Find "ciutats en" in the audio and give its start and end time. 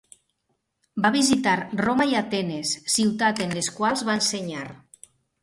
2.95-3.55